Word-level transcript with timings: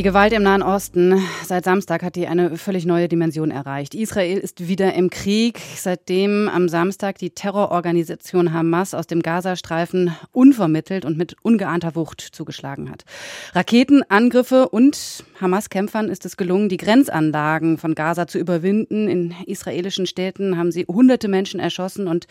Die 0.00 0.04
Gewalt 0.04 0.32
im 0.32 0.44
Nahen 0.44 0.62
Osten 0.62 1.22
seit 1.44 1.64
Samstag 1.64 2.02
hat 2.02 2.16
die 2.16 2.26
eine 2.26 2.56
völlig 2.56 2.86
neue 2.86 3.06
Dimension 3.06 3.50
erreicht. 3.50 3.94
Israel 3.94 4.38
ist 4.38 4.66
wieder 4.66 4.94
im 4.94 5.10
Krieg, 5.10 5.60
seitdem 5.76 6.48
am 6.48 6.70
Samstag 6.70 7.18
die 7.18 7.28
Terrororganisation 7.28 8.54
Hamas 8.54 8.94
aus 8.94 9.06
dem 9.06 9.20
Gazastreifen 9.20 10.16
unvermittelt 10.32 11.04
und 11.04 11.18
mit 11.18 11.36
ungeahnter 11.42 11.96
Wucht 11.96 12.22
zugeschlagen 12.22 12.90
hat. 12.90 13.04
Raketenangriffe 13.52 14.70
und 14.70 15.22
Hamas-Kämpfern 15.38 16.08
ist 16.08 16.24
es 16.24 16.38
gelungen, 16.38 16.70
die 16.70 16.78
Grenzanlagen 16.78 17.76
von 17.76 17.94
Gaza 17.94 18.26
zu 18.26 18.38
überwinden. 18.38 19.06
In 19.06 19.34
israelischen 19.44 20.06
Städten 20.06 20.56
haben 20.56 20.72
sie 20.72 20.86
hunderte 20.88 21.28
Menschen 21.28 21.60
erschossen 21.60 22.06
und 22.06 22.26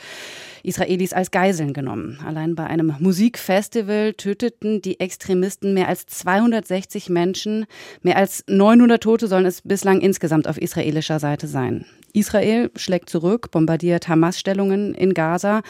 Israelis 0.63 1.13
als 1.13 1.31
Geiseln 1.31 1.73
genommen. 1.73 2.20
Allein 2.25 2.55
bei 2.55 2.65
einem 2.65 2.95
Musikfestival 2.99 4.13
töteten 4.13 4.81
die 4.81 4.99
Extremisten 4.99 5.73
mehr 5.73 5.88
als 5.88 6.07
260 6.07 7.09
Menschen. 7.09 7.58
Mehr 8.01 8.17
als 8.17 8.43
900 8.47 9.01
Tote 9.01 9.27
sollen 9.27 9.45
es 9.45 9.61
bislang 9.61 10.01
insgesamt 10.01 10.47
auf 10.47 10.57
israelischer 10.57 11.19
Seite 11.19 11.47
sein. 11.47 11.85
Israel 12.13 12.71
schlägt 12.75 13.09
zurück, 13.09 13.51
bombardiert 13.51 14.07
Hamas-Stellungen 14.07 14.93
in 14.95 15.13
Gaza. 15.13 15.61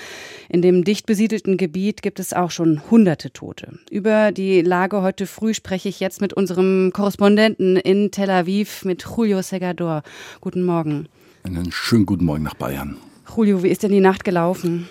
In 0.47 0.61
dem 0.61 0.83
dicht 0.83 1.05
besiedelten 1.05 1.57
Gebiet 1.57 2.01
gibt 2.01 2.19
es 2.19 2.33
auch 2.33 2.51
schon 2.51 2.81
hunderte 2.89 3.31
Tote. 3.31 3.79
Über 3.91 4.31
die 4.31 4.61
Lage 4.61 5.01
heute 5.01 5.25
früh 5.25 5.53
spreche 5.53 5.89
ich 5.89 5.99
jetzt 5.99 6.21
mit 6.21 6.33
unserem 6.33 6.91
Korrespondenten 6.93 7.75
in 7.75 8.11
Tel 8.11 8.29
Aviv, 8.29 8.85
mit 8.85 9.03
Julio 9.03 9.41
Segador. 9.41 10.03
Guten 10.41 10.63
Morgen. 10.63 11.07
Einen 11.43 11.71
schönen 11.71 12.05
guten 12.05 12.25
Morgen 12.25 12.43
nach 12.43 12.55
Bayern. 12.55 12.97
Julio, 13.35 13.63
wie 13.63 13.69
ist 13.69 13.83
denn 13.83 13.91
die 13.91 13.99
Nacht 13.99 14.23
gelaufen? 14.23 14.87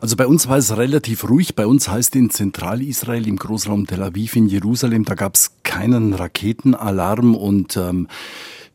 Also 0.00 0.16
bei 0.16 0.26
uns 0.26 0.48
war 0.48 0.58
es 0.58 0.76
relativ 0.76 1.28
ruhig. 1.28 1.56
Bei 1.56 1.66
uns 1.66 1.88
heißt 1.88 2.14
in 2.14 2.30
Zentralisrael, 2.30 3.26
im 3.26 3.36
Großraum 3.36 3.86
Tel 3.86 4.02
Aviv 4.02 4.36
in 4.36 4.46
Jerusalem, 4.46 5.04
da 5.04 5.14
gab 5.14 5.34
es 5.34 5.52
keinen 5.64 6.14
Raketenalarm 6.14 7.34
und 7.34 7.76
ähm, 7.76 8.06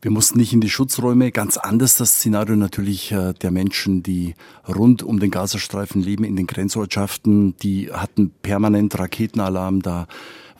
wir 0.02 0.10
mussten 0.10 0.38
nicht 0.38 0.52
in 0.52 0.60
die 0.60 0.68
Schutzräume. 0.68 1.32
Ganz 1.32 1.56
anders 1.56 1.96
das 1.96 2.16
Szenario 2.16 2.56
natürlich 2.56 3.10
äh, 3.10 3.32
der 3.32 3.50
Menschen, 3.50 4.02
die 4.02 4.34
rund 4.68 5.02
um 5.02 5.18
den 5.18 5.30
Gazastreifen 5.30 6.02
leben, 6.02 6.24
in 6.24 6.36
den 6.36 6.46
Grenzortschaften. 6.46 7.56
Die 7.62 7.90
hatten 7.90 8.30
permanent 8.42 8.98
Raketenalarm. 8.98 9.80
Da 9.80 10.06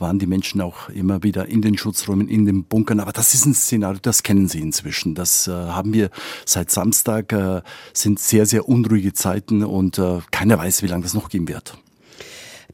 waren 0.04 0.18
die 0.18 0.26
Menschen 0.26 0.60
auch 0.60 0.90
immer 0.90 1.22
wieder 1.22 1.48
in 1.48 1.62
den 1.62 1.78
Schutzräumen, 1.78 2.28
in 2.28 2.44
den 2.44 2.64
Bunkern. 2.64 3.00
Aber 3.00 3.12
das 3.12 3.32
ist 3.32 3.46
ein 3.46 3.54
Szenario, 3.54 4.00
das 4.02 4.22
kennen 4.22 4.48
Sie 4.48 4.60
inzwischen. 4.60 5.14
Das 5.14 5.48
äh, 5.48 5.52
haben 5.52 5.94
wir 5.94 6.10
seit 6.44 6.70
Samstag, 6.70 7.32
äh, 7.32 7.62
sind 7.94 8.20
sehr, 8.20 8.44
sehr 8.44 8.68
unruhige 8.68 9.14
Zeiten 9.14 9.64
und 9.64 9.98
äh, 9.98 10.18
keiner 10.30 10.58
weiß, 10.58 10.82
wie 10.82 10.88
lange 10.88 11.04
das 11.04 11.14
noch 11.14 11.30
gehen 11.30 11.48
wird. 11.48 11.78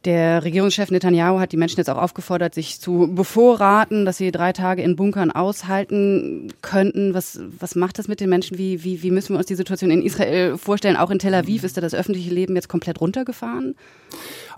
Der 0.06 0.42
Regierungschef 0.42 0.90
Netanyahu 0.90 1.38
hat 1.38 1.52
die 1.52 1.58
Menschen 1.58 1.76
jetzt 1.76 1.90
auch 1.90 1.98
aufgefordert, 1.98 2.54
sich 2.54 2.80
zu 2.80 3.12
bevorraten, 3.14 4.06
dass 4.06 4.16
sie 4.16 4.32
drei 4.32 4.52
Tage 4.52 4.82
in 4.82 4.96
Bunkern 4.96 5.30
aushalten 5.30 6.52
könnten. 6.62 7.12
Was, 7.12 7.38
was 7.58 7.74
macht 7.76 7.98
das 7.98 8.08
mit 8.08 8.18
den 8.18 8.30
Menschen? 8.30 8.56
Wie, 8.56 8.82
wie, 8.82 9.02
wie 9.02 9.10
müssen 9.10 9.34
wir 9.34 9.38
uns 9.38 9.46
die 9.46 9.54
Situation 9.54 9.90
in 9.90 10.02
Israel 10.02 10.56
vorstellen? 10.56 10.96
Auch 10.96 11.10
in 11.10 11.18
Tel 11.18 11.34
Aviv 11.34 11.64
ist 11.64 11.76
da 11.76 11.82
das 11.82 11.94
öffentliche 11.94 12.32
Leben 12.32 12.56
jetzt 12.56 12.68
komplett 12.68 13.00
runtergefahren? 13.00 13.76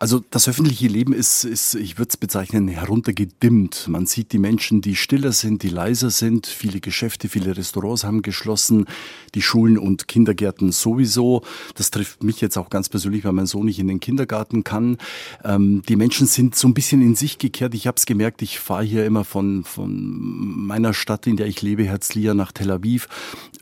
Also 0.01 0.23
das 0.31 0.49
öffentliche 0.49 0.89
Leben 0.89 1.13
ist, 1.13 1.45
ist 1.45 1.75
ich 1.75 1.99
würde 1.99 2.11
es 2.11 2.17
bezeichnen, 2.17 2.69
heruntergedimmt. 2.69 3.87
Man 3.89 4.07
sieht 4.07 4.33
die 4.33 4.39
Menschen, 4.39 4.81
die 4.81 4.97
stiller 4.97 5.33
sind, 5.33 5.63
die 5.63 5.69
leiser 5.69 6.11
sind. 6.11 6.47
Viele 6.47 6.81
Geschäfte, 6.81 7.29
viele 7.29 7.57
Restaurants 7.57 8.05
haben 8.05 8.23
geschlossen. 8.23 8.87
Die 9.35 9.43
Schulen 9.43 9.79
und 9.79 10.09
Kindergärten 10.09 10.73
sowieso. 10.73 11.43
Das 11.75 11.91
trifft 11.91 12.23
mich 12.23 12.41
jetzt 12.41 12.57
auch 12.57 12.71
ganz 12.71 12.89
persönlich, 12.89 13.25
weil 13.25 13.33
mein 13.33 13.47
Sohn 13.47 13.67
nicht 13.67 13.79
in 13.79 13.89
den 13.89 14.01
Kindergarten 14.01 14.65
kann. 14.65 14.99
Ähm, 15.45 15.83
die 15.89 15.97
Menschen 15.97 16.27
sind 16.27 16.55
so 16.55 16.69
ein 16.69 16.75
bisschen 16.75 17.03
in 17.03 17.15
sich 17.15 17.39
gekehrt. 17.39 17.75
Ich 17.75 17.87
habe 17.87 17.97
es 17.97 18.07
gemerkt, 18.07 18.43
ich 18.43 18.59
fahre 18.59 18.85
hier 18.85 19.07
immer 19.07 19.25
von, 19.25 19.65
von 19.65 20.67
meiner 20.67 20.95
Stadt, 20.95 21.27
in 21.27 21.37
der 21.37 21.47
ich 21.47 21.63
lebe, 21.63 21.85
Herzliya, 21.85 22.35
nach 22.35 22.53
Tel 22.53 22.71
Aviv. 22.71 23.09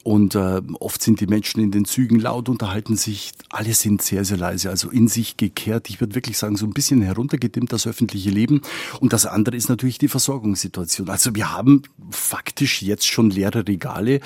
Und 0.02 0.34
äh, 0.34 0.62
oft 0.78 1.02
sind 1.02 1.20
die 1.20 1.26
Menschen 1.26 1.62
in 1.62 1.70
den 1.70 1.84
Zügen 1.84 2.18
laut, 2.18 2.48
unterhalten 2.48 2.96
sich. 2.96 3.32
Alle 3.50 3.74
sind 3.74 4.02
sehr, 4.02 4.24
sehr 4.24 4.38
leise, 4.38 4.70
also 4.70 4.88
in 4.90 5.08
sich 5.08 5.36
gekehrt. 5.36 5.90
Ich 5.90 6.00
würde 6.00 6.14
wirklich 6.14 6.29
wirklich 6.30 6.38
sagen, 6.38 6.56
so 6.56 6.66
ein 6.66 6.72
bisschen 6.72 7.02
heruntergedimmt, 7.02 7.72
das 7.72 7.86
öffentliche 7.88 8.30
Leben. 8.30 8.60
Und 9.00 9.12
das 9.12 9.26
andere 9.26 9.56
ist 9.56 9.68
natürlich 9.68 9.98
die 9.98 10.06
Versorgungssituation. 10.06 11.08
Also 11.08 11.34
wir 11.34 11.52
haben 11.52 11.82
faktisch 12.10 12.82
jetzt 12.82 13.06
schon 13.06 13.30
leere 13.30 13.66
Regale. 13.66 14.20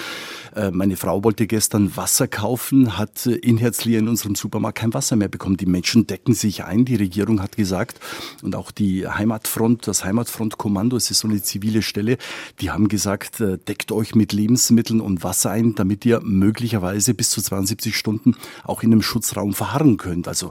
Äh, 0.54 0.70
meine 0.70 0.96
Frau 0.96 1.24
wollte 1.24 1.46
gestern 1.46 1.96
Wasser 1.96 2.28
kaufen, 2.28 2.98
hat 2.98 3.24
in 3.26 3.56
Herzliya 3.56 4.00
in 4.00 4.08
unserem 4.08 4.34
Supermarkt 4.34 4.78
kein 4.78 4.92
Wasser 4.92 5.16
mehr 5.16 5.28
bekommen. 5.28 5.56
Die 5.56 5.66
Menschen 5.66 6.06
decken 6.06 6.34
sich 6.34 6.64
ein. 6.64 6.84
Die 6.84 6.96
Regierung 6.96 7.40
hat 7.40 7.56
gesagt, 7.56 8.00
und 8.42 8.54
auch 8.54 8.70
die 8.70 9.08
Heimatfront, 9.08 9.88
das 9.88 10.04
Heimatfrontkommando, 10.04 10.96
es 10.96 11.10
ist 11.10 11.20
so 11.20 11.28
eine 11.28 11.40
zivile 11.40 11.80
Stelle, 11.80 12.18
die 12.60 12.70
haben 12.70 12.88
gesagt, 12.88 13.40
äh, 13.40 13.56
deckt 13.56 13.92
euch 13.92 14.14
mit 14.14 14.34
Lebensmitteln 14.34 15.00
und 15.00 15.24
Wasser 15.24 15.50
ein, 15.50 15.74
damit 15.74 16.04
ihr 16.04 16.20
möglicherweise 16.20 17.14
bis 17.14 17.30
zu 17.30 17.40
72 17.40 17.96
Stunden 17.96 18.36
auch 18.62 18.82
in 18.82 18.92
einem 18.92 19.02
Schutzraum 19.02 19.54
verharren 19.54 19.96
könnt. 19.96 20.28
Also 20.28 20.50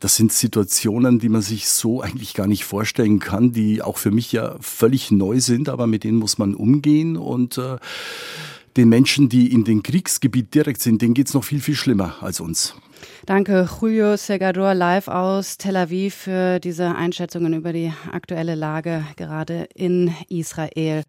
das 0.00 0.16
sind 0.16 0.32
Situationen, 0.32 0.83
Situationen, 0.84 1.18
die 1.18 1.30
man 1.30 1.40
sich 1.40 1.70
so 1.70 2.02
eigentlich 2.02 2.34
gar 2.34 2.46
nicht 2.46 2.66
vorstellen 2.66 3.18
kann, 3.18 3.52
die 3.52 3.80
auch 3.80 3.96
für 3.96 4.10
mich 4.10 4.32
ja 4.32 4.56
völlig 4.60 5.10
neu 5.10 5.40
sind, 5.40 5.70
aber 5.70 5.86
mit 5.86 6.04
denen 6.04 6.18
muss 6.18 6.36
man 6.36 6.54
umgehen 6.54 7.16
und 7.16 7.56
äh, 7.56 7.78
den 8.76 8.90
Menschen, 8.90 9.30
die 9.30 9.50
in 9.50 9.64
den 9.64 9.82
Kriegsgebiet 9.82 10.54
direkt 10.54 10.82
sind, 10.82 11.00
denen 11.00 11.14
geht 11.14 11.28
es 11.28 11.34
noch 11.34 11.42
viel, 11.42 11.60
viel 11.60 11.74
schlimmer 11.74 12.16
als 12.20 12.38
uns. 12.38 12.74
Danke, 13.24 13.66
Julio 13.80 14.18
Segador, 14.18 14.74
live 14.74 15.08
aus 15.08 15.56
Tel 15.56 15.76
Aviv 15.76 16.14
für 16.14 16.60
diese 16.60 16.94
Einschätzungen 16.94 17.54
über 17.54 17.72
die 17.72 17.90
aktuelle 18.12 18.54
Lage 18.54 19.04
gerade 19.16 19.66
in 19.74 20.12
Israel. 20.28 21.02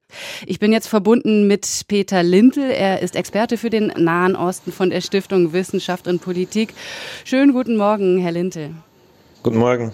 Ich 0.46 0.60
bin 0.60 0.72
jetzt 0.72 0.88
verbunden 0.88 1.48
mit 1.48 1.68
Peter 1.90 2.24
Lintel. 2.24 2.72
Er 2.72 3.02
ist 3.02 3.18
Experte 3.18 3.58
für 3.58 3.70
den 3.70 3.88
Nahen 3.88 4.38
Osten 4.38 4.72
von 4.72 4.90
der 4.90 5.02
Stiftung 5.02 5.52
Wissenschaft 5.52 6.08
und 6.08 6.22
Politik. 6.22 6.74
Schönen 7.26 7.52
guten 7.52 7.76
Morgen, 7.76 8.18
Herr 8.20 8.32
Lintel. 8.32 8.72
Guten 9.46 9.60
Morgen. 9.60 9.92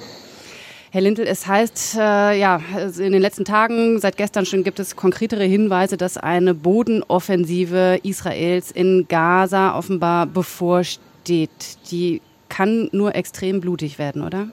Herr 0.91 1.01
Lintel, 1.01 1.27
es 1.27 1.45
heißt, 1.45 1.97
äh, 1.97 2.39
ja, 2.39 2.61
in 2.97 3.11
den 3.11 3.21
letzten 3.21 3.43
Tagen, 3.43 3.99
seit 3.99 4.15
gestern 4.15 4.45
schon 4.45 4.63
gibt 4.63 4.79
es 4.79 4.95
konkretere 4.95 5.43
Hinweise, 5.43 5.97
dass 5.97 6.15
eine 6.15 6.53
Bodenoffensive 6.53 7.99
Israels 8.01 8.71
in 8.71 9.07
Gaza 9.09 9.77
offenbar 9.77 10.25
bevorsteht. 10.25 11.49
Die 11.91 12.21
kann 12.47 12.87
nur 12.93 13.13
extrem 13.13 13.59
blutig 13.59 13.99
werden, 13.99 14.21
oder? 14.21 14.47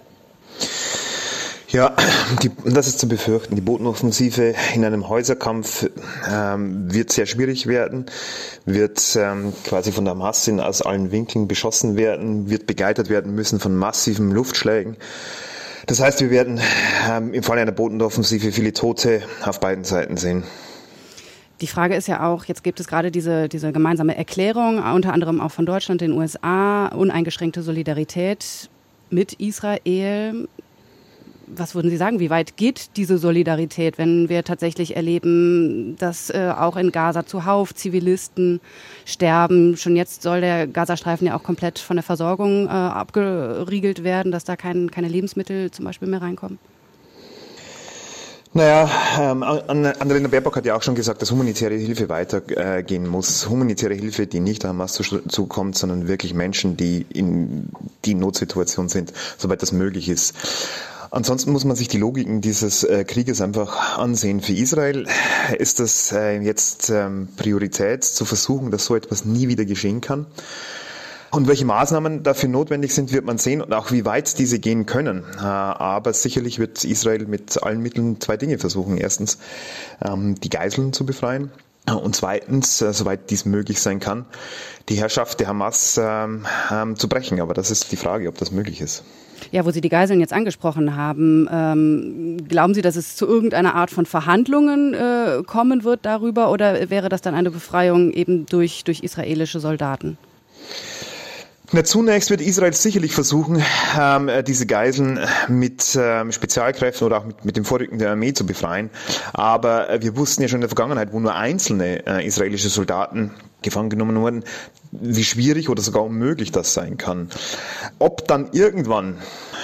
Ja, 1.71 1.95
die, 2.43 2.51
das 2.65 2.89
ist 2.89 2.99
zu 2.99 3.09
befürchten. 3.09 3.55
Die 3.55 3.61
Bodenoffensive 3.61 4.55
in 4.75 4.87
einem 4.87 5.07
Häuserkampf 5.11 5.87
ähm, 6.27 6.91
wird 6.93 7.13
sehr 7.13 7.27
schwierig 7.27 7.67
werden, 7.67 8.07
wird 8.65 9.17
ähm, 9.21 9.53
quasi 9.65 9.93
von 9.93 10.07
der 10.07 10.15
Masse 10.15 10.65
aus 10.65 10.81
allen 10.81 11.13
Winkeln 11.13 11.47
beschossen 11.47 11.99
werden, 11.99 12.49
wird 12.49 12.67
begleitet 12.67 13.11
werden 13.11 13.35
müssen 13.35 13.61
von 13.61 13.77
massiven 13.77 14.31
Luftschlägen. 14.31 14.97
Das 15.85 16.01
heißt, 16.01 16.23
wir 16.23 16.31
werden 16.31 16.59
ähm, 17.07 17.35
im 17.35 17.43
Falle 17.43 17.61
einer 17.61 17.73
Bodenoffensive 17.73 18.51
viele 18.51 18.73
Tote 18.73 19.21
auf 19.45 19.61
beiden 19.61 19.85
Seiten 19.85 20.17
sehen. 20.17 20.45
Die 21.61 21.67
Frage 21.67 21.97
ist 21.97 22.09
ja 22.09 22.27
auch, 22.27 22.47
jetzt 22.47 22.65
gibt 22.65 22.81
es 22.81 22.87
gerade 22.87 23.11
diese, 23.11 23.47
diese 23.51 23.73
gemeinsame 23.73 24.17
Erklärung, 24.17 24.83
unter 24.83 25.13
anderem 25.13 25.43
auch 25.43 25.51
von 25.51 25.67
Deutschland, 25.67 26.01
den 26.01 26.13
USA, 26.13 26.87
uneingeschränkte 26.87 27.63
Solidarität 27.63 28.71
mit 29.11 29.35
Israel 29.35 30.49
was 31.55 31.75
würden 31.75 31.91
Sie 31.91 31.97
sagen, 31.97 32.21
wie 32.21 32.31
weit 32.31 32.57
geht 32.57 32.97
diese 32.97 33.19
Solidarität, 33.19 33.99
wenn 33.99 34.29
wir 34.29 34.45
tatsächlich 34.45 34.97
erleben, 34.97 35.97
dass 35.99 36.31
äh, 36.31 36.53
auch 36.57 36.77
in 36.77 36.93
Gaza 36.93 37.27
zuhauf 37.27 37.75
Zivilisten 37.75 38.61
sterben? 39.05 39.77
Schon 39.77 39.97
jetzt 39.97 40.23
soll 40.23 40.41
der 40.41 40.67
Gazastreifen 40.67 41.27
ja 41.27 41.37
auch 41.37 41.43
komplett 41.43 41.79
von 41.79 41.97
der 41.97 42.03
Versorgung 42.05 42.67
äh, 42.67 42.71
abgeriegelt 42.71 44.05
werden, 44.05 44.33
dass 44.33 44.45
da 44.45 44.57
kein, 44.57 44.91
keine 44.91 45.09
Lebensmittel 45.09 45.71
zum 45.71 45.85
Beispiel 45.85 46.09
mehr 46.09 46.23
reinkommen. 46.23 46.59
Naja, 48.55 48.91
ähm, 49.21 49.43
Annalena 49.43 50.29
Baerbock 50.29 50.57
hat 50.57 50.65
ja 50.65 50.75
auch 50.75 50.83
schon 50.83 50.95
gesagt, 50.95 51.21
dass 51.21 51.31
humanitäre 51.31 51.75
Hilfe 51.75 52.09
weitergehen 52.09 53.05
äh, 53.05 53.09
muss. 53.09 53.49
Humanitäre 53.49 53.95
Hilfe, 53.95 54.27
die 54.27 54.41
nicht 54.41 54.65
Hamas 54.65 54.95
zukommt, 55.29 55.77
sondern 55.77 56.09
wirklich 56.09 56.33
Menschen, 56.33 56.77
die 56.77 57.05
in 57.13 57.69
die 58.05 58.15
Notsituation 58.15 58.89
sind, 58.89 59.13
soweit 59.37 59.61
das 59.61 59.73
möglich 59.73 60.09
ist. 60.09 60.35
Ansonsten 61.11 61.53
muss 61.53 61.65
man 61.65 61.77
sich 61.77 61.89
die 61.89 61.99
Logiken 61.99 62.41
dieses 62.41 62.85
äh, 62.85 63.05
Krieges 63.05 63.41
einfach 63.41 63.99
ansehen. 63.99 64.41
Für 64.41 64.53
Israel 64.53 65.07
ist 65.59 65.81
das 65.81 66.13
äh, 66.13 66.41
jetzt 66.41 66.91
ähm, 66.91 67.29
Priorität, 67.37 68.05
zu 68.05 68.25
versuchen, 68.25 68.71
dass 68.71 68.85
so 68.85 68.95
etwas 68.95 69.25
nie 69.25 69.49
wieder 69.49 69.65
geschehen 69.65 70.01
kann. 70.01 70.27
Und 71.31 71.47
welche 71.47 71.67
Maßnahmen 71.67 72.23
dafür 72.23 72.49
notwendig 72.49 72.95
sind, 72.95 73.13
wird 73.13 73.25
man 73.25 73.37
sehen 73.37 73.61
und 73.61 73.73
auch 73.75 73.93
wie 73.93 74.05
weit 74.05 74.39
diese 74.39 74.59
gehen 74.59 74.87
können. 74.87 75.25
Äh, 75.37 75.43
aber 75.43 76.13
sicherlich 76.13 76.59
wird 76.59 76.85
Israel 76.85 77.27
mit 77.27 77.63
allen 77.63 77.81
Mitteln 77.81 78.21
zwei 78.21 78.37
Dinge 78.37 78.59
versuchen. 78.59 78.97
Erstens, 78.97 79.39
ähm, 80.03 80.37
die 80.37 80.49
Geiseln 80.49 80.93
zu 80.93 81.05
befreien 81.05 81.51
Und 81.87 82.17
zweitens, 82.17 82.81
äh, 82.81 82.93
soweit 82.93 83.31
dies 83.31 83.45
möglich 83.45 83.81
sein 83.81 84.01
kann, 84.01 84.25
die 84.89 84.97
Herrschaft 84.97 85.41
der 85.41 85.49
Hamas 85.49 86.01
ähm, 86.03 86.47
zu 86.97 87.09
brechen. 87.09 87.41
Aber 87.41 87.55
das 87.55 87.71
ist 87.71 87.93
die 87.93 87.97
Frage, 87.97 88.29
ob 88.29 88.39
das 88.39 88.51
möglich 88.51 88.81
ist. 88.81 89.05
Ja, 89.51 89.65
wo 89.65 89.71
Sie 89.71 89.81
die 89.81 89.89
Geiseln 89.89 90.21
jetzt 90.21 90.33
angesprochen 90.33 90.97
haben, 90.97 91.49
ähm, 91.51 92.49
glauben 92.49 92.75
Sie, 92.75 92.83
dass 92.83 92.97
es 92.97 93.17
zu 93.17 93.27
irgendeiner 93.27 93.75
Art 93.75 93.91
von 93.91 94.07
Verhandlungen 94.07 94.95
äh, 94.95 95.43
kommen 95.47 95.85
wird 95.85 96.01
darüber 96.05 96.51
oder 96.51 96.91
wäre 96.91 97.09
das 97.09 97.23
dann 97.23 97.35
eine 97.35 97.51
Befreiung 97.51 98.13
eben 98.13 98.47
durch, 98.47 98.85
durch 98.85 99.01
israelische 99.01 99.61
Soldaten? 99.61 100.19
Na, 101.71 101.85
zunächst 101.85 102.31
wird 102.31 102.41
Israel 102.41 102.73
sicherlich 102.73 103.13
versuchen, 103.13 103.63
ähm, 104.01 104.31
diese 104.47 104.65
Geiseln 104.65 105.21
mit 105.49 105.99
ähm, 106.01 106.33
Spezialkräften 106.33 107.07
oder 107.07 107.19
auch 107.19 107.27
mit, 107.27 107.45
mit 107.45 107.57
dem 107.59 107.67
Vorrücken 107.67 107.99
der 107.99 108.11
Armee 108.11 108.33
zu 108.33 108.47
befreien. 108.47 108.89
Aber 109.35 109.91
äh, 109.91 110.01
wir 110.01 110.17
wussten 110.17 110.41
ja 110.41 110.49
schon 110.49 110.59
in 110.59 110.63
der 110.63 110.71
Vergangenheit, 110.71 111.13
wo 111.13 111.21
nur 111.21 111.35
einzelne 111.35 112.07
äh, 112.07 112.27
israelische 112.27 112.71
Soldaten 112.71 113.35
gefangen 113.61 113.91
genommen 113.91 114.19
wurden, 114.19 114.45
wie 114.93 115.25
schwierig 115.25 115.69
oder 115.69 115.83
sogar 115.83 116.05
unmöglich 116.05 116.53
das 116.53 116.73
sein 116.73 116.97
kann. 116.97 117.29
Ob 117.99 118.27
dann 118.27 118.49
irgendwann, 118.53 119.19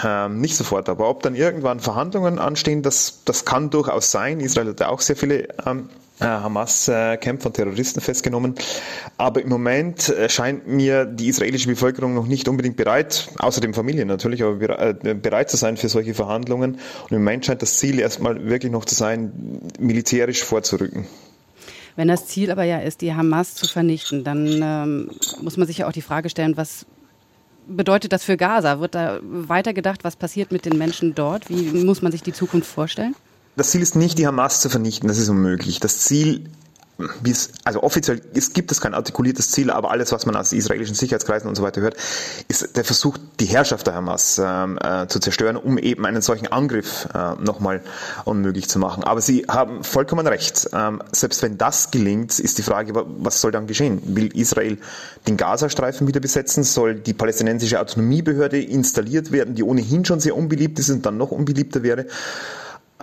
ähm, 0.05 0.43
nicht 0.43 0.57
sofort, 0.57 0.91
aber 0.91 1.09
ob 1.09 1.23
dann 1.23 1.35
irgendwann 1.35 1.81
Verhandlungen 1.81 2.39
anstehen, 2.39 2.83
das, 2.83 3.23
das 3.25 3.47
kann 3.47 3.71
durchaus 3.71 4.11
sein. 4.11 4.41
Israel 4.41 4.69
hat 4.69 4.81
ja 4.81 4.89
auch 4.89 5.01
sehr 5.01 5.17
viele 5.17 5.49
ähm, 5.65 5.89
äh, 5.89 6.04
Hamas-Kämpfer 6.29 7.47
und 7.47 7.55
Terroristen 7.55 8.01
festgenommen. 8.01 8.55
Aber 9.17 9.43
im 9.43 9.49
Moment 9.49 10.09
äh, 10.09 10.29
scheint 10.29 10.67
mir 10.67 11.05
die 11.05 11.29
israelische 11.29 11.69
Bevölkerung 11.69 12.15
noch 12.15 12.27
nicht 12.27 12.49
unbedingt 12.49 12.77
bereit, 12.77 13.29
außerdem 13.39 13.75
Familien 13.75 14.09
natürlich, 14.09 14.43
aber 14.43 14.79
äh, 14.79 15.15
bereit 15.15 15.51
zu 15.51 15.57
sein 15.57 15.77
für 15.77 15.89
solche 15.89 16.15
Verhandlungen. 16.15 16.79
Und 17.03 17.11
im 17.11 17.19
Moment 17.19 17.47
scheint 17.47 17.63
das 17.63 17.79
Ziel 17.79 17.99
erstmal 17.99 18.49
wirklich 18.49 18.73
noch 18.73 18.85
zu 18.85 18.95
sein, 18.95 19.61
militärisch 19.79 20.43
vorzurücken. 20.45 21.07
Wenn 21.97 22.09
das 22.09 22.27
Ziel 22.27 22.51
aber 22.51 22.65
ja 22.65 22.79
ist, 22.79 23.03
die 23.03 23.15
Hamas 23.15 23.55
zu 23.55 23.69
vernichten, 23.69 24.25
dann 24.25 24.61
ähm, 24.63 25.11
muss 25.41 25.57
man 25.57 25.67
sich 25.67 25.79
ja 25.79 25.87
auch 25.87 25.93
die 25.93 26.03
Frage 26.03 26.29
stellen, 26.29 26.57
was 26.57 26.87
bedeutet 27.69 28.13
das 28.13 28.25
für 28.25 28.37
Gaza? 28.37 28.81
Wird 28.81 28.95
da 28.95 29.21
weitergedacht, 29.23 30.05
was 30.05 30.17
passiert 30.17 30.53
mit 30.53 30.65
den 30.65 30.77
Menschen 30.77 31.15
dort? 31.15 31.49
Wie 31.49 31.85
muss 31.85 32.03
man 32.03 32.13
sich 32.13 32.23
die 32.23 32.33
Zukunft 32.33 32.69
vorstellen? 32.69 33.15
Das 33.57 33.71
Ziel 33.71 33.83
ist 33.83 33.95
nicht, 33.95 34.19
die 34.19 34.27
Hamas 34.27 34.61
zu 34.61 34.69
vernichten, 34.69 35.09
das 35.09 35.19
ist 35.19 35.29
unmöglich. 35.29 35.79
Das 35.81 35.99
Ziel 36.01 36.51
es, 37.29 37.51
also 37.65 37.83
offiziell 37.83 38.21
es 38.35 38.53
gibt 38.53 38.71
es 38.71 38.81
kein 38.81 38.95
artikuliertes 38.95 39.51
Ziel, 39.51 39.71
aber 39.71 39.91
alles, 39.91 40.13
was 40.13 40.27
man 40.27 40.37
aus 40.37 40.53
israelischen 40.53 40.95
Sicherheitskreisen 40.95 41.49
und 41.49 41.57
so 41.57 41.63
weiter 41.63 41.81
hört, 41.81 41.97
ist 42.47 42.77
der 42.77 42.85
Versuch, 42.85 43.19
die 43.41 43.47
Herrschaft 43.47 43.87
der 43.87 43.95
Hamas 43.95 44.41
ähm, 44.43 44.79
äh, 44.81 45.09
zu 45.09 45.19
zerstören, 45.19 45.57
um 45.57 45.77
eben 45.77 46.07
einen 46.07 46.23
solchen 46.23 46.47
Angriff 46.47 47.09
äh, 47.13 47.35
nochmal 47.43 47.83
unmöglich 48.25 48.69
zu 48.69 48.79
machen. 48.79 49.03
Aber 49.03 49.21
Sie 49.21 49.45
haben 49.49 49.83
vollkommen 49.83 50.27
recht. 50.27 50.69
Ähm, 50.73 51.03
selbst 51.11 51.43
wenn 51.43 51.59
das 51.59 51.91
gelingt, 51.91 52.39
ist 52.39 52.59
die 52.59 52.63
Frage, 52.63 52.93
was 52.95 53.41
soll 53.41 53.51
dann 53.51 53.67
geschehen? 53.67 54.01
Will 54.17 54.29
Israel 54.37 54.79
den 55.27 55.37
Gazastreifen 55.37 56.07
wieder 56.07 56.21
besetzen? 56.21 56.63
Soll 56.63 56.95
die 56.95 57.13
palästinensische 57.13 57.81
Autonomiebehörde 57.81 58.63
installiert 58.63 59.33
werden, 59.33 59.57
die 59.57 59.65
ohnehin 59.65 60.05
schon 60.05 60.21
sehr 60.21 60.37
unbeliebt 60.37 60.79
ist 60.79 60.91
und 60.91 61.05
dann 61.05 61.17
noch 61.17 61.33
unbeliebter 61.33 61.83
wäre? 61.83 62.07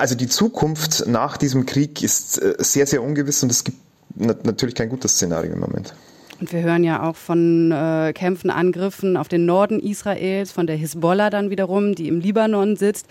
Also 0.01 0.15
die 0.15 0.27
Zukunft 0.27 1.05
nach 1.05 1.37
diesem 1.37 1.67
Krieg 1.67 2.01
ist 2.01 2.41
äh, 2.41 2.55
sehr, 2.57 2.87
sehr 2.87 3.03
ungewiss 3.03 3.43
und 3.43 3.51
es 3.51 3.63
gibt 3.63 3.77
natürlich 4.15 4.73
kein 4.73 4.89
gutes 4.89 5.11
Szenario 5.11 5.53
im 5.53 5.59
Moment. 5.59 5.93
Und 6.39 6.51
wir 6.51 6.63
hören 6.63 6.83
ja 6.83 7.07
auch 7.07 7.15
von 7.15 7.71
äh, 7.71 8.11
Kämpfen, 8.11 8.49
Angriffen 8.49 9.15
auf 9.15 9.27
den 9.27 9.45
Norden 9.45 9.79
Israels, 9.79 10.51
von 10.51 10.65
der 10.65 10.75
Hisbollah 10.75 11.29
dann 11.29 11.51
wiederum, 11.51 11.93
die 11.93 12.07
im 12.07 12.19
Libanon 12.19 12.77
sitzt. 12.77 13.05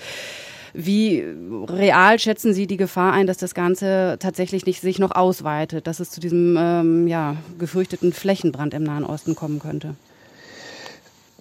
Wie 0.75 1.25
real 1.69 2.19
schätzen 2.19 2.55
Sie 2.55 2.67
die 2.67 2.77
Gefahr 2.77 3.13
ein, 3.13 3.29
dass 3.29 3.39
das 3.39 3.55
Ganze 3.55 4.17
tatsächlich 4.19 4.67
nicht 4.67 4.81
sich 4.81 4.99
noch 4.99 5.13
ausweitet, 5.13 5.87
dass 5.87 6.01
es 6.01 6.11
zu 6.11 6.19
diesem 6.19 6.57
ähm, 6.59 7.07
ja, 7.07 7.37
gefürchteten 7.61 8.13
Flächenbrand 8.13 8.75
im 8.75 8.83
Nahen 8.83 9.05
Osten 9.05 9.37
kommen 9.37 9.61
könnte? 9.61 9.95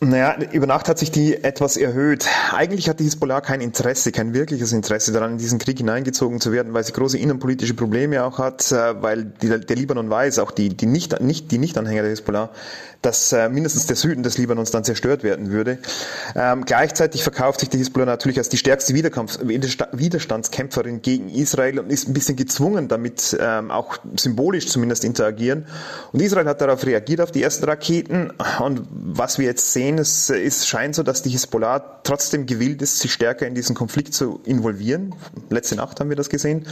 Naja, 0.02 0.38
über 0.54 0.66
Nacht 0.66 0.88
hat 0.88 0.98
sich 0.98 1.12
die 1.12 1.44
etwas 1.44 1.76
erhöht. 1.76 2.26
Eigentlich 2.54 2.88
hat 2.88 3.02
die 3.02 3.04
Hisbollah 3.04 3.42
kein 3.42 3.60
Interesse, 3.60 4.14
kein 4.14 4.34
wirkliches 4.34 4.72
Interesse 4.72 5.12
daran, 5.12 5.34
in 5.34 5.38
diesen 5.40 5.60
Krieg 5.60 5.78
hineingezogen 5.78 6.40
zu 6.40 6.54
werden, 6.54 6.74
weil 6.74 6.86
sie 6.86 6.94
große 6.94 7.18
innenpolitische 7.18 7.74
Probleme 7.74 8.24
auch 8.24 8.38
hat, 8.38 8.72
äh, 8.72 9.02
weil 9.02 9.26
die, 9.26 9.50
der 9.50 9.76
Libanon 9.76 10.10
weiß, 10.10 10.40
auch 10.40 10.52
die, 10.52 10.70
die, 10.70 10.86
nicht, 10.86 11.20
nicht, 11.20 11.52
die 11.52 11.58
Nicht-Anhänger 11.58 12.04
der 12.04 12.12
Hisbollah, 12.12 12.50
dass 13.02 13.34
äh, 13.34 13.50
mindestens 13.50 13.88
der 13.88 13.98
Süden 13.98 14.24
des 14.24 14.38
Libanons 14.38 14.72
dann 14.72 14.86
zerstört 14.86 15.24
werden 15.24 15.52
würde. 15.52 15.80
Ähm, 16.34 16.64
gleichzeitig 16.64 17.24
verkauft 17.24 17.60
sich 17.60 17.70
die 17.70 17.78
Hisbollah 17.78 18.06
natürlich 18.06 18.38
als 18.38 18.48
die 18.48 18.58
stärkste 18.58 18.94
Widerstandskämpferin 18.94 21.02
gegen 21.02 21.30
Israel 21.30 21.80
und 21.80 21.92
ist 21.92 22.08
ein 22.08 22.14
bisschen 22.14 22.38
gezwungen, 22.38 22.88
damit 22.88 23.38
ähm, 23.40 23.70
auch 23.70 23.98
symbolisch 24.18 24.68
zumindest 24.68 25.04
interagieren. 25.04 25.66
Und 26.14 26.22
Israel 26.22 26.48
hat 26.48 26.62
darauf 26.62 26.86
reagiert, 26.86 27.20
auf 27.20 27.32
die 27.32 27.44
ersten 27.44 27.66
Raketen. 27.66 28.32
Und 28.60 28.88
was 28.90 29.40
wir 29.40 29.46
jetzt 29.46 29.74
sehen, 29.74 29.89
es, 29.98 30.30
es 30.30 30.68
scheint 30.68 30.96
so, 30.96 31.04
dass 31.04 31.24
die 31.24 31.30
Hisbollah 31.30 31.80
trotzdem 32.04 32.46
gewillt 32.46 32.82
ist, 32.82 33.00
sich 33.00 33.14
stärker 33.14 33.48
in 33.48 33.56
diesen 33.56 33.76
Konflikt 33.76 34.14
zu 34.14 34.42
involvieren. 34.46 35.16
Letzte 35.50 35.76
Nacht 35.76 36.00
haben 36.00 36.10
wir 36.10 36.18
das 36.18 36.30
gesehen. 36.30 36.68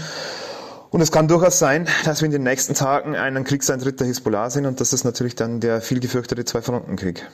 Und 0.90 1.02
es 1.02 1.12
kann 1.12 1.28
durchaus 1.28 1.60
sein, 1.60 1.88
dass 2.06 2.22
wir 2.22 2.28
in 2.28 2.32
den 2.32 2.44
nächsten 2.44 2.74
Tagen 2.74 3.16
einen 3.16 3.44
Kriegseintritt 3.44 4.00
der 4.00 4.08
Hisbollah 4.08 4.50
sehen 4.50 4.66
und 4.66 4.80
das 4.80 4.94
ist 4.94 5.04
natürlich 5.04 5.36
dann 5.36 5.60
der 5.60 5.82
viel 5.82 6.00
gefürchtete 6.00 6.46
Zwei-Fronten-Krieg. 6.46 7.26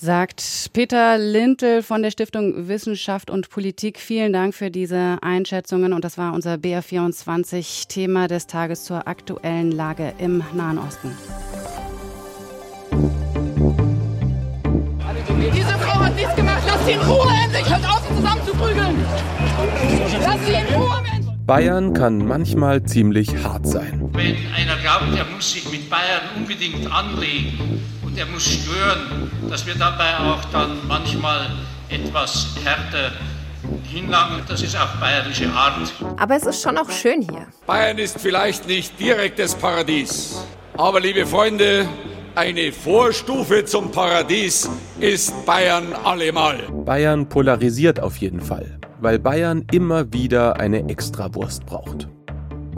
Sagt 0.00 0.70
Peter 0.72 1.18
Lintel 1.18 1.82
von 1.82 2.02
der 2.02 2.12
Stiftung 2.12 2.68
Wissenschaft 2.68 3.30
und 3.30 3.50
Politik. 3.50 3.98
Vielen 3.98 4.32
Dank 4.32 4.54
für 4.54 4.70
diese 4.70 5.18
Einschätzungen 5.22 5.92
und 5.92 6.04
das 6.04 6.18
war 6.18 6.34
unser 6.34 6.54
BR24-Thema 6.54 8.28
des 8.28 8.46
Tages 8.46 8.84
zur 8.84 9.08
aktuellen 9.08 9.72
Lage 9.72 10.12
im 10.18 10.44
Nahen 10.54 10.78
Osten. 10.78 11.10
Diese 15.40 15.78
Frau 15.78 16.00
hat 16.00 16.14
nichts 16.16 16.34
gemacht. 16.34 16.62
Lass 16.66 16.84
sie 16.84 16.92
in 16.92 17.00
Ruhe 17.00 17.32
endlich. 17.44 17.68
Hört 17.68 17.88
auf, 17.88 18.02
sie 18.08 18.14
zusammenzuprügeln. 18.16 19.06
Lass 20.22 20.46
sie 20.46 20.52
in 20.52 20.74
Ruhe, 20.74 21.02
Mensch. 21.02 21.26
Bayern 21.46 21.94
kann 21.94 22.26
manchmal 22.26 22.82
ziemlich 22.82 23.30
hart 23.42 23.66
sein. 23.66 24.10
Wenn 24.12 24.36
einer 24.54 24.76
glaubt, 24.82 25.16
er 25.16 25.24
muss 25.34 25.52
sich 25.52 25.70
mit 25.70 25.88
Bayern 25.88 26.20
unbedingt 26.36 26.92
anlegen 26.92 27.82
und 28.04 28.18
er 28.18 28.26
muss 28.26 28.44
stören, 28.44 29.30
dass 29.48 29.66
wir 29.66 29.74
dabei 29.74 30.18
auch 30.18 30.44
dann 30.52 30.76
manchmal 30.86 31.46
etwas 31.88 32.48
härter 32.64 33.12
hinlangen, 33.84 34.42
das 34.46 34.62
ist 34.62 34.76
auch 34.76 34.94
bayerische 35.00 35.48
Art. 35.50 35.90
Aber 36.18 36.36
es 36.36 36.44
ist 36.44 36.62
schon 36.62 36.76
auch 36.76 36.90
schön 36.90 37.22
hier. 37.22 37.46
Bayern 37.66 37.98
ist 37.98 38.20
vielleicht 38.20 38.66
nicht 38.68 39.00
direktes 39.00 39.54
Paradies, 39.54 40.44
aber 40.76 41.00
liebe 41.00 41.26
Freunde, 41.26 41.88
eine 42.38 42.72
Vorstufe 42.72 43.64
zum 43.64 43.90
Paradies 43.90 44.70
ist 45.00 45.44
Bayern 45.44 45.92
allemal. 46.04 46.58
Bayern 46.84 47.28
polarisiert 47.28 48.00
auf 48.00 48.16
jeden 48.16 48.40
Fall 48.40 48.78
weil 49.00 49.18
Bayern 49.18 49.64
immer 49.72 50.12
wieder 50.12 50.58
eine 50.58 50.88
Extrawurst 50.88 51.66
braucht. 51.66 52.08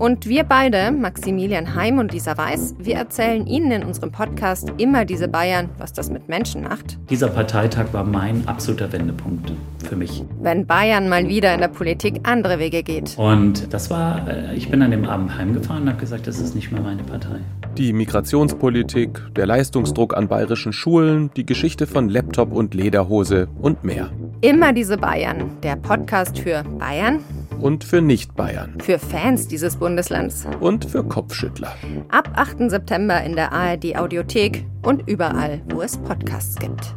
Und 0.00 0.26
wir 0.26 0.44
beide, 0.44 0.92
Maximilian 0.92 1.74
Heim 1.74 1.98
und 1.98 2.14
Lisa 2.14 2.38
Weiß, 2.38 2.74
wir 2.78 2.94
erzählen 2.94 3.46
Ihnen 3.46 3.70
in 3.70 3.84
unserem 3.84 4.10
Podcast 4.10 4.72
immer 4.78 5.04
diese 5.04 5.28
Bayern, 5.28 5.68
was 5.76 5.92
das 5.92 6.10
mit 6.10 6.26
Menschen 6.26 6.62
macht. 6.62 6.98
Dieser 7.10 7.28
Parteitag 7.28 7.92
war 7.92 8.02
mein 8.02 8.48
absoluter 8.48 8.90
Wendepunkt 8.94 9.52
für 9.86 9.96
mich. 9.96 10.24
Wenn 10.40 10.66
Bayern 10.66 11.10
mal 11.10 11.28
wieder 11.28 11.52
in 11.52 11.60
der 11.60 11.68
Politik 11.68 12.20
andere 12.22 12.58
Wege 12.58 12.82
geht. 12.82 13.18
Und 13.18 13.74
das 13.74 13.90
war, 13.90 14.26
äh, 14.26 14.54
ich 14.54 14.70
bin 14.70 14.80
an 14.80 14.90
dem 14.90 15.04
Abend 15.04 15.36
heimgefahren 15.36 15.82
und 15.82 15.90
habe 15.90 16.00
gesagt, 16.00 16.26
das 16.26 16.38
ist 16.38 16.54
nicht 16.54 16.72
mehr 16.72 16.80
meine 16.80 17.02
Partei. 17.02 17.40
Die 17.76 17.92
Migrationspolitik, 17.92 19.20
der 19.36 19.44
Leistungsdruck 19.44 20.16
an 20.16 20.28
bayerischen 20.28 20.72
Schulen, 20.72 21.30
die 21.36 21.44
Geschichte 21.44 21.86
von 21.86 22.08
Laptop 22.08 22.52
und 22.54 22.72
Lederhose 22.72 23.48
und 23.60 23.84
mehr. 23.84 24.08
Immer 24.40 24.72
diese 24.72 24.96
Bayern, 24.96 25.58
der 25.62 25.76
Podcast 25.76 26.38
für 26.38 26.64
Bayern 26.78 27.20
und 27.60 27.84
für 27.84 28.00
Nicht-Bayern. 28.00 28.78
Für 28.80 28.98
Fans 28.98 29.48
dieses 29.48 29.76
Bundeslands. 29.76 30.46
Und 30.60 30.84
für 30.84 31.04
Kopfschüttler. 31.04 31.74
Ab 32.08 32.30
8. 32.34 32.70
September 32.70 33.22
in 33.22 33.36
der 33.36 33.52
ARD 33.52 33.96
Audiothek 33.96 34.64
und 34.82 35.08
überall, 35.08 35.62
wo 35.70 35.82
es 35.82 35.96
Podcasts 35.98 36.56
gibt. 36.56 36.94